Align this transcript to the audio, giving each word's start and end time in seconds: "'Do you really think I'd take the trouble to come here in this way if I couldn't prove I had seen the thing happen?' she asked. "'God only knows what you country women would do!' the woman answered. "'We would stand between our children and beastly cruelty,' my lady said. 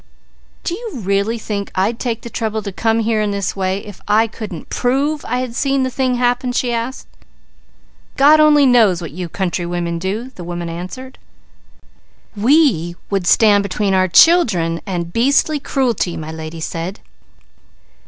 "'Do 0.63 0.73
you 0.73 0.91
really 1.01 1.37
think 1.37 1.69
I'd 1.75 1.99
take 1.99 2.21
the 2.23 2.29
trouble 2.31 2.63
to 2.63 2.71
come 2.71 3.01
here 3.01 3.21
in 3.21 3.29
this 3.29 3.55
way 3.55 3.85
if 3.85 4.01
I 4.07 4.25
couldn't 4.25 4.69
prove 4.71 5.23
I 5.25 5.41
had 5.41 5.53
seen 5.55 5.83
the 5.83 5.91
thing 5.91 6.15
happen?' 6.15 6.53
she 6.53 6.73
asked. 6.73 7.05
"'God 8.17 8.39
only 8.39 8.65
knows 8.65 8.99
what 8.99 9.11
you 9.11 9.29
country 9.29 9.67
women 9.67 9.97
would 9.97 10.01
do!' 10.01 10.29
the 10.33 10.43
woman 10.43 10.69
answered. 10.69 11.19
"'We 12.35 12.95
would 13.11 13.27
stand 13.27 13.61
between 13.61 13.93
our 13.93 14.07
children 14.07 14.81
and 14.87 15.13
beastly 15.13 15.59
cruelty,' 15.59 16.17
my 16.17 16.31
lady 16.31 16.61
said. 16.61 16.99